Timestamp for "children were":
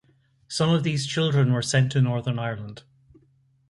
1.05-1.61